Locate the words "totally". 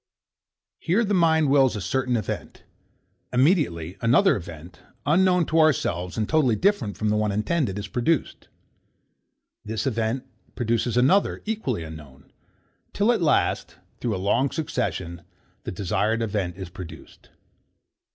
6.27-6.55